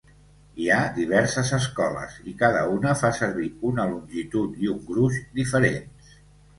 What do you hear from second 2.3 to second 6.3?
i cada una fa servir una longitud i un gruix diferents.